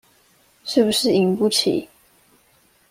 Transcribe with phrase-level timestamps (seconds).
[0.63, 1.87] 是不是贏不起